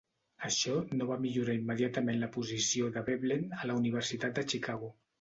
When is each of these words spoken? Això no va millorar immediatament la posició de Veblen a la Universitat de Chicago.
Això 0.47 0.77
no 1.01 1.07
va 1.09 1.17
millorar 1.25 1.57
immediatament 1.59 2.19
la 2.25 2.31
posició 2.39 2.91
de 2.99 3.07
Veblen 3.13 3.49
a 3.63 3.71
la 3.71 3.81
Universitat 3.85 4.39
de 4.41 4.51
Chicago. 4.53 4.95